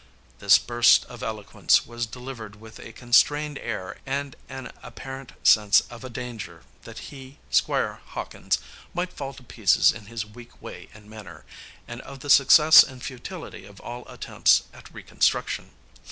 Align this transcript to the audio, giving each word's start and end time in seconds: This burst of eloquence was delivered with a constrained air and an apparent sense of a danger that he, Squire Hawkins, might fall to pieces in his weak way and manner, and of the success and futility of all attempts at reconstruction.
This 0.39 0.57
burst 0.57 1.05
of 1.05 1.21
eloquence 1.21 1.85
was 1.85 2.07
delivered 2.07 2.55
with 2.59 2.79
a 2.79 2.91
constrained 2.91 3.59
air 3.59 3.97
and 4.03 4.35
an 4.49 4.71
apparent 4.81 5.33
sense 5.43 5.81
of 5.91 6.03
a 6.03 6.09
danger 6.09 6.63
that 6.85 6.97
he, 7.13 7.37
Squire 7.51 8.01
Hawkins, 8.07 8.57
might 8.95 9.13
fall 9.13 9.35
to 9.35 9.43
pieces 9.43 9.91
in 9.91 10.07
his 10.07 10.25
weak 10.25 10.59
way 10.59 10.89
and 10.91 11.07
manner, 11.07 11.45
and 11.87 12.01
of 12.01 12.21
the 12.21 12.31
success 12.31 12.81
and 12.81 13.03
futility 13.03 13.63
of 13.63 13.79
all 13.79 14.07
attempts 14.07 14.63
at 14.73 14.91
reconstruction. 14.91 15.69